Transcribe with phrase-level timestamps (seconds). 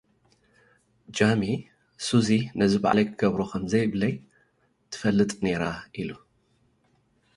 [1.17, 1.41] ጃሚ፡
[2.03, 4.13] 'ሱዚ ነዚ ባዕለይ ክገብሮ ኸም ዘይብለይ
[4.91, 6.09] ትፈልጥ ነይራ' ኢሉ።